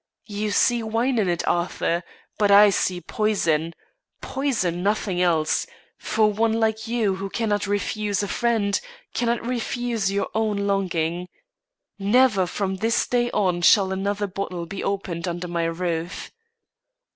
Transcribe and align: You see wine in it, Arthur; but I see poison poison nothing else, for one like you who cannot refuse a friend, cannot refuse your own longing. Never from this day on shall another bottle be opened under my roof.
You 0.25 0.49
see 0.49 0.81
wine 0.81 1.19
in 1.19 1.29
it, 1.29 1.47
Arthur; 1.47 2.01
but 2.39 2.49
I 2.49 2.71
see 2.71 3.01
poison 3.01 3.75
poison 4.19 4.81
nothing 4.81 5.21
else, 5.21 5.67
for 5.99 6.33
one 6.33 6.53
like 6.53 6.87
you 6.87 7.17
who 7.17 7.29
cannot 7.29 7.67
refuse 7.67 8.23
a 8.23 8.27
friend, 8.27 8.81
cannot 9.13 9.45
refuse 9.45 10.11
your 10.11 10.29
own 10.33 10.65
longing. 10.65 11.27
Never 11.99 12.47
from 12.47 12.77
this 12.77 13.05
day 13.05 13.29
on 13.29 13.61
shall 13.61 13.91
another 13.91 14.25
bottle 14.25 14.65
be 14.65 14.83
opened 14.83 15.27
under 15.27 15.47
my 15.47 15.65
roof. 15.65 16.31